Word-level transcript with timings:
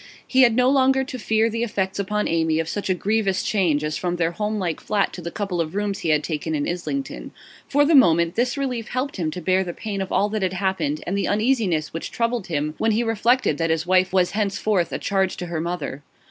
He 0.25 0.41
had 0.41 0.55
no 0.55 0.67
longer 0.67 1.03
to 1.03 1.19
fear 1.19 1.47
the 1.47 1.61
effects 1.61 1.99
upon 1.99 2.27
Amy 2.27 2.57
of 2.57 2.67
such 2.67 2.89
a 2.89 2.95
grievous 2.95 3.43
change 3.43 3.83
as 3.83 3.97
from 3.97 4.15
their 4.15 4.31
homelike 4.31 4.79
flat 4.79 5.13
to 5.13 5.21
the 5.21 5.29
couple 5.29 5.61
of 5.61 5.75
rooms 5.75 5.99
he 5.99 6.09
had 6.09 6.23
taken 6.23 6.55
in 6.55 6.67
Islington; 6.67 7.29
for 7.67 7.85
the 7.85 7.93
moment, 7.93 8.33
this 8.33 8.57
relief 8.57 8.87
helped 8.87 9.17
him 9.17 9.29
to 9.29 9.39
bear 9.39 9.63
the 9.63 9.75
pain 9.75 10.01
of 10.01 10.11
all 10.11 10.27
that 10.29 10.41
had 10.41 10.53
happened 10.53 11.03
and 11.05 11.15
the 11.15 11.27
uneasiness 11.27 11.93
which 11.93 12.09
troubled 12.09 12.47
him 12.47 12.73
when 12.79 12.93
he 12.93 13.03
reflected 13.03 13.59
that 13.59 13.69
his 13.69 13.85
wife 13.85 14.11
was 14.11 14.31
henceforth 14.31 14.91
a 14.91 14.97
charge 14.97 15.37
to 15.37 15.45
her 15.45 15.61
mother. 15.61 16.01